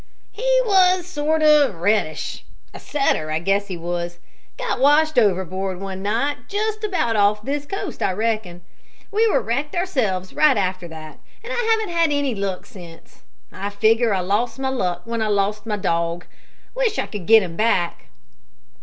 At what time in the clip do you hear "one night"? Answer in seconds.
5.79-6.49